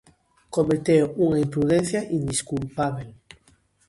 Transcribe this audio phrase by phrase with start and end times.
[0.55, 3.09] Cometeu unha imprudencia indesculpábel.